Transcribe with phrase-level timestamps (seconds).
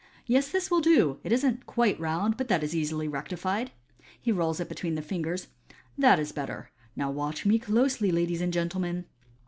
[0.25, 1.19] "Yes, this will do.
[1.23, 3.69] It isn't quite round, but that is easily rectified.*'
[4.19, 5.49] He rolls it between the fingers.
[5.95, 6.71] "That is better.
[6.95, 9.05] Now watch me closely, ladies and gentlemen.'